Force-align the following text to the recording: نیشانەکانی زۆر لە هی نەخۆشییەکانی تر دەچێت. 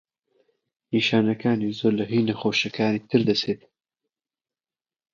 نیشانەکانی 0.93 1.75
زۆر 1.79 1.93
لە 1.99 2.05
هی 2.11 2.21
نەخۆشییەکانی 2.27 3.05
تر 3.09 3.21
دەچێت. 3.29 3.61